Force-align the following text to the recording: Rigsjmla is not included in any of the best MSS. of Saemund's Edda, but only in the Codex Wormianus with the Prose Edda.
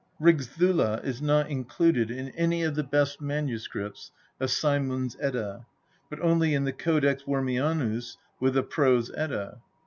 Rigsjmla 0.19 1.03
is 1.03 1.21
not 1.21 1.47
included 1.51 2.09
in 2.09 2.29
any 2.29 2.63
of 2.63 2.73
the 2.73 2.81
best 2.83 3.21
MSS. 3.21 3.67
of 4.39 4.49
Saemund's 4.49 5.15
Edda, 5.19 5.67
but 6.09 6.19
only 6.21 6.55
in 6.55 6.63
the 6.63 6.73
Codex 6.73 7.21
Wormianus 7.27 8.17
with 8.39 8.55
the 8.55 8.63
Prose 8.63 9.11
Edda. 9.15 9.61